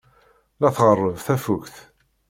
La 0.59 0.69
tɣerreb 0.75 1.17
tafukt. 1.27 1.75